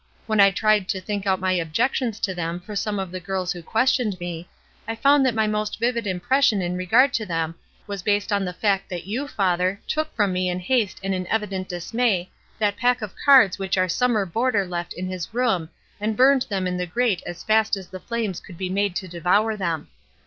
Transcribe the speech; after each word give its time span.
When 0.25 0.39
I 0.39 0.49
tried 0.49 0.89
to 0.89 0.99
think 0.99 1.27
out 1.27 1.39
my 1.39 1.51
objections 1.51 2.19
to 2.21 2.33
them 2.33 2.59
for 2.59 2.75
some 2.75 2.97
of 2.97 3.11
the 3.11 3.19
girls 3.19 3.51
who 3.53 3.61
questioned 3.61 4.19
me, 4.19 4.49
I 4.87 4.95
found 4.95 5.23
that 5.27 5.35
my 5.35 5.45
most 5.45 5.77
vivid 5.79 6.07
impression 6.07 6.59
in 6.59 6.75
regard 6.75 7.13
to 7.13 7.23
them 7.27 7.53
was 7.85 8.01
based 8.01 8.33
on 8.33 8.43
the 8.43 8.51
fact 8.51 8.89
that 8.89 9.05
you, 9.05 9.27
father, 9.27 9.79
took 9.87 10.11
from 10.15 10.33
me 10.33 10.49
in 10.49 10.59
haste 10.59 10.99
and 11.03 11.13
in 11.13 11.27
evident 11.27 11.69
dismay 11.69 12.31
that 12.57 12.77
pack 12.77 12.97
SCRUPLES 12.97 13.13
99 13.13 13.21
of 13.21 13.25
cards 13.25 13.59
which 13.59 13.77
our 13.77 13.87
summer 13.87 14.25
boarder 14.25 14.65
left 14.65 14.93
in 14.93 15.07
his 15.07 15.35
room 15.35 15.69
and 15.99 16.17
burned 16.17 16.47
them 16.49 16.65
in 16.65 16.77
the 16.77 16.87
grate 16.87 17.21
as 17.27 17.43
fast 17.43 17.77
as 17.77 17.87
the 17.89 17.99
flames 17.99 18.39
could 18.39 18.57
be 18.57 18.69
made 18.69 18.95
to 18.95 19.07
devour 19.07 19.55
them. 19.55 19.87